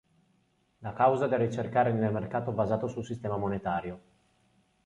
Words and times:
La 0.79 0.93
causa 0.93 1.25
è 1.27 1.29
da 1.29 1.37
ricercare 1.37 1.93
nel 1.93 2.11
mercato 2.11 2.51
basato 2.51 2.87
sul 2.87 3.05
sistema 3.05 3.37
monetario. 3.37 4.01